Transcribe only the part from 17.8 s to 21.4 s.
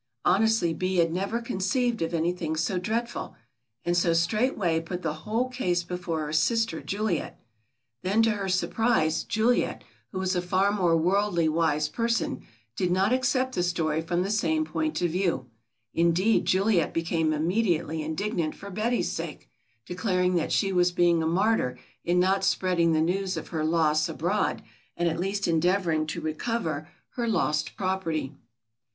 indignant for Betty's sake, declaring that she was being a